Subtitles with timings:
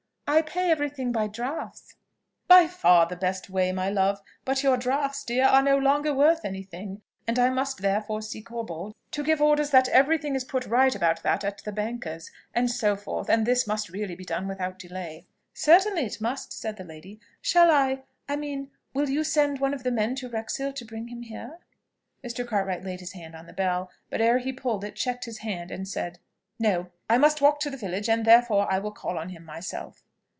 [0.33, 1.97] "I pay every thing by drafts."
[2.47, 4.21] "By far the best way, my love.
[4.45, 8.41] But your drafts, dear, are no longer worth any thing; and I must therefore see
[8.41, 12.31] Corbold, to give orders that every thing is put right about that at the banker's,
[12.55, 16.77] and so forth: and this must really be done without delay." "Certainly it must," said
[16.77, 17.19] the lady.
[17.41, 18.03] "Shall I...
[18.29, 21.57] I mean, will you send one of the men to Wrexhill to bring him here?"
[22.23, 22.47] Mr.
[22.47, 25.71] Cartwright laid his hand on the bell, but, ere he pulled it, checked his hand,
[25.71, 26.19] and said,
[26.57, 26.89] "No!
[27.09, 30.05] I must walk to the village, and therefore I will call on him myself."